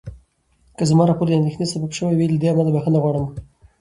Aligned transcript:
که 0.77 0.83
زما 0.89 1.03
راپور 1.07 1.27
د 1.29 1.33
اندېښنې 1.39 1.65
سبب 1.73 1.91
شوی 1.97 2.15
وي، 2.15 2.27
له 2.33 2.37
دې 2.41 2.47
امله 2.51 2.71
بخښنه 2.75 2.97
غواړم. 3.03 3.25